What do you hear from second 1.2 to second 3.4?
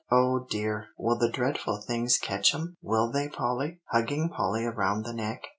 dreadful things catch 'em? Will they,